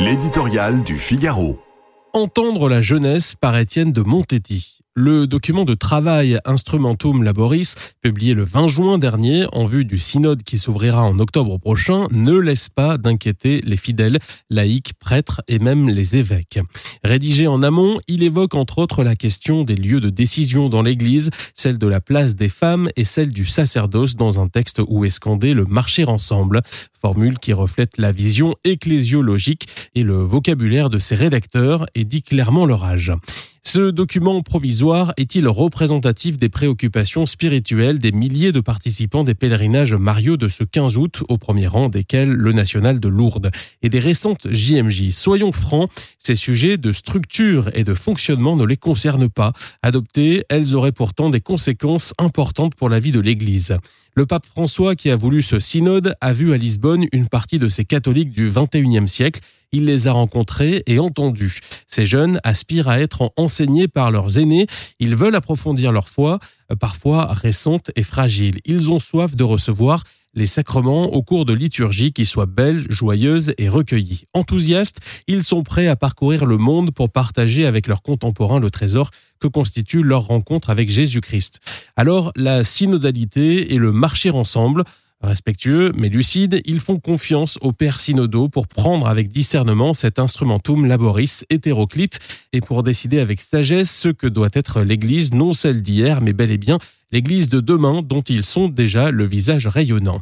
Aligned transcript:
L'éditorial 0.00 0.82
du 0.82 0.98
Figaro. 0.98 1.56
Entendre 2.14 2.68
la 2.68 2.80
jeunesse 2.80 3.36
par 3.36 3.56
Étienne 3.56 3.92
de 3.92 4.02
Montetti. 4.02 4.80
Le 4.96 5.26
document 5.26 5.64
de 5.64 5.74
travail 5.74 6.38
Instrumentum 6.44 7.24
Laboris, 7.24 7.74
publié 8.00 8.32
le 8.32 8.44
20 8.44 8.68
juin 8.68 8.96
dernier 8.96 9.44
en 9.52 9.64
vue 9.64 9.84
du 9.84 9.98
synode 9.98 10.44
qui 10.44 10.56
s'ouvrira 10.56 11.02
en 11.02 11.18
octobre 11.18 11.58
prochain, 11.58 12.06
ne 12.12 12.36
laisse 12.38 12.68
pas 12.68 12.96
d'inquiéter 12.96 13.60
les 13.64 13.76
fidèles, 13.76 14.20
laïcs, 14.50 14.92
prêtres 15.00 15.42
et 15.48 15.58
même 15.58 15.88
les 15.88 16.14
évêques. 16.14 16.60
Rédigé 17.02 17.48
en 17.48 17.64
amont, 17.64 17.98
il 18.06 18.22
évoque 18.22 18.54
entre 18.54 18.78
autres 18.78 19.02
la 19.02 19.16
question 19.16 19.64
des 19.64 19.74
lieux 19.74 20.00
de 20.00 20.10
décision 20.10 20.68
dans 20.68 20.82
l'Église, 20.82 21.30
celle 21.56 21.78
de 21.78 21.88
la 21.88 22.00
place 22.00 22.36
des 22.36 22.48
femmes 22.48 22.88
et 22.94 23.04
celle 23.04 23.32
du 23.32 23.46
sacerdoce 23.46 24.14
dans 24.14 24.38
un 24.40 24.46
texte 24.46 24.80
où 24.86 25.04
est 25.04 25.10
scandé 25.10 25.54
le 25.54 25.64
marcher 25.64 26.04
ensemble, 26.04 26.62
formule 26.92 27.40
qui 27.40 27.52
reflète 27.52 27.98
la 27.98 28.12
vision 28.12 28.54
ecclésiologique 28.62 29.66
et 29.96 30.04
le 30.04 30.22
vocabulaire 30.22 30.88
de 30.88 31.00
ses 31.00 31.16
rédacteurs 31.16 31.84
et 31.96 32.04
dit 32.04 32.22
clairement 32.22 32.64
leur 32.64 32.84
âge. 32.84 33.12
Ce 33.66 33.90
document 33.90 34.40
provisoire 34.42 35.14
est-il 35.16 35.48
représentatif 35.48 36.38
des 36.38 36.50
préoccupations 36.50 37.24
spirituelles 37.24 37.98
des 37.98 38.12
milliers 38.12 38.52
de 38.52 38.60
participants 38.60 39.24
des 39.24 39.34
pèlerinages 39.34 39.94
Mario 39.94 40.36
de 40.36 40.48
ce 40.48 40.64
15 40.64 40.96
août, 40.98 41.24
au 41.28 41.38
premier 41.38 41.66
rang 41.66 41.88
desquels 41.88 42.30
le 42.30 42.52
national 42.52 43.00
de 43.00 43.08
Lourdes, 43.08 43.50
et 43.82 43.88
des 43.88 44.00
récentes 44.00 44.46
JMJ 44.50 45.10
Soyons 45.10 45.50
francs, 45.50 45.90
ces 46.18 46.36
sujets 46.36 46.76
de 46.76 46.92
structure 46.92 47.70
et 47.74 47.84
de 47.84 47.94
fonctionnement 47.94 48.54
ne 48.54 48.64
les 48.64 48.76
concernent 48.76 49.30
pas. 49.30 49.52
Adoptées, 49.82 50.44
elles 50.50 50.76
auraient 50.76 50.92
pourtant 50.92 51.30
des 51.30 51.40
conséquences 51.40 52.12
importantes 52.18 52.74
pour 52.74 52.90
la 52.90 53.00
vie 53.00 53.12
de 53.12 53.20
l'Église. 53.20 53.76
Le 54.16 54.26
pape 54.26 54.46
François, 54.46 54.94
qui 54.94 55.10
a 55.10 55.16
voulu 55.16 55.42
ce 55.42 55.58
synode, 55.58 56.14
a 56.20 56.32
vu 56.32 56.52
à 56.52 56.56
Lisbonne 56.56 57.06
une 57.12 57.26
partie 57.26 57.58
de 57.58 57.68
ces 57.68 57.84
catholiques 57.84 58.30
du 58.30 58.48
XXIe 58.48 59.08
siècle. 59.08 59.40
Il 59.72 59.86
les 59.86 60.06
a 60.06 60.12
rencontrés 60.12 60.84
et 60.86 61.00
entendus. 61.00 61.58
Ces 61.88 62.06
jeunes 62.06 62.38
aspirent 62.44 62.88
à 62.88 63.00
être 63.00 63.32
enseignés 63.36 63.88
par 63.88 64.12
leurs 64.12 64.38
aînés. 64.38 64.68
Ils 65.00 65.16
veulent 65.16 65.34
approfondir 65.34 65.90
leur 65.90 66.08
foi, 66.08 66.38
parfois 66.78 67.24
récente 67.24 67.90
et 67.96 68.04
fragile. 68.04 68.60
Ils 68.64 68.88
ont 68.92 69.00
soif 69.00 69.34
de 69.34 69.42
recevoir 69.42 70.04
les 70.34 70.46
sacrements 70.46 71.12
au 71.12 71.22
cours 71.22 71.44
de 71.44 71.52
liturgie 71.52 72.12
qui 72.12 72.24
soient 72.24 72.46
belles, 72.46 72.84
joyeuses 72.88 73.54
et 73.58 73.68
recueillies. 73.68 74.24
Enthousiastes, 74.34 75.00
ils 75.26 75.44
sont 75.44 75.62
prêts 75.62 75.86
à 75.86 75.96
parcourir 75.96 76.46
le 76.46 76.58
monde 76.58 76.90
pour 76.90 77.10
partager 77.10 77.66
avec 77.66 77.86
leurs 77.86 78.02
contemporains 78.02 78.60
le 78.60 78.70
trésor 78.70 79.10
que 79.40 79.48
constitue 79.48 80.02
leur 80.02 80.26
rencontre 80.26 80.70
avec 80.70 80.88
Jésus-Christ. 80.88 81.60
Alors, 81.96 82.32
la 82.36 82.64
synodalité 82.64 83.74
et 83.74 83.78
le 83.78 83.92
marcher 83.92 84.30
ensemble, 84.30 84.84
Respectueux 85.24 85.90
mais 85.96 86.10
lucides, 86.10 86.60
ils 86.66 86.80
font 86.80 87.00
confiance 87.00 87.58
aux 87.62 87.72
pères 87.72 87.98
synodaux 88.00 88.48
pour 88.48 88.68
prendre 88.68 89.08
avec 89.08 89.28
discernement 89.28 89.94
cet 89.94 90.18
instrumentum 90.18 90.84
laboris 90.84 91.44
hétéroclite 91.48 92.18
et 92.52 92.60
pour 92.60 92.82
décider 92.82 93.20
avec 93.20 93.40
sagesse 93.40 93.90
ce 93.90 94.10
que 94.10 94.26
doit 94.26 94.50
être 94.52 94.82
l'Église, 94.82 95.32
non 95.32 95.54
celle 95.54 95.82
d'hier, 95.82 96.20
mais 96.20 96.34
bel 96.34 96.50
et 96.50 96.58
bien 96.58 96.78
l'Église 97.10 97.48
de 97.48 97.60
demain 97.60 98.02
dont 98.02 98.20
ils 98.20 98.42
sont 98.42 98.68
déjà 98.68 99.10
le 99.10 99.24
visage 99.24 99.66
rayonnant. 99.66 100.20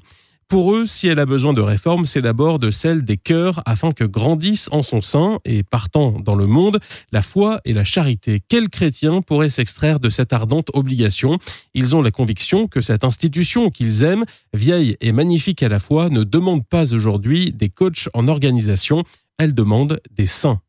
Pour 0.53 0.75
eux, 0.75 0.85
si 0.85 1.09
elle 1.09 1.19
a 1.19 1.25
besoin 1.25 1.55
de 1.55 1.63
réforme, 1.63 2.05
c'est 2.05 2.21
d'abord 2.21 2.59
de 2.59 2.71
celle 2.71 3.07
des 3.07 3.17
cœurs 3.17 3.63
afin 3.65 3.93
que 3.93 4.05
grandissent 4.05 4.69
en 4.71 4.83
son 4.83 5.01
sein 5.01 5.39
et 5.47 5.63
partant 5.63 6.21
dans 6.21 6.35
le 6.35 6.47
monde 6.47 6.79
la 7.11 7.23
foi 7.23 7.63
et 7.65 7.73
la 7.73 7.85
charité. 7.85 8.43
Quels 8.51 8.69
chrétiens 8.69 9.23
pourraient 9.23 9.49
s'extraire 9.49 9.99
de 9.99 10.11
cette 10.11 10.35
ardente 10.35 10.69
obligation? 10.75 11.39
Ils 11.73 11.97
ont 11.97 12.03
la 12.03 12.11
conviction 12.11 12.69
que 12.69 12.83
cette 12.83 13.03
institution 13.03 13.71
qu'ils 13.71 14.03
aiment, 14.03 14.27
vieille 14.53 14.95
et 15.01 15.13
magnifique 15.13 15.63
à 15.63 15.71
la 15.71 15.81
fois, 15.81 16.11
ne 16.11 16.23
demande 16.23 16.67
pas 16.67 16.93
aujourd'hui 16.93 17.53
des 17.53 17.71
coachs 17.71 18.11
en 18.13 18.29
organisation, 18.29 19.05
elle 19.39 19.55
demande 19.55 20.03
des 20.11 20.27
saints. 20.27 20.61